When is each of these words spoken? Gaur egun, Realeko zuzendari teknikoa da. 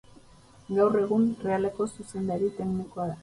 Gaur 0.77 0.97
egun, 1.01 1.27
Realeko 1.45 1.87
zuzendari 1.97 2.53
teknikoa 2.59 3.07
da. 3.13 3.17